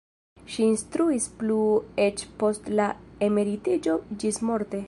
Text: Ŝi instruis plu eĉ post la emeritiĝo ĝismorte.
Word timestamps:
Ŝi 0.53 0.63
instruis 0.67 1.27
plu 1.41 1.59
eĉ 2.07 2.25
post 2.41 2.73
la 2.81 2.91
emeritiĝo 3.31 4.01
ĝismorte. 4.25 4.79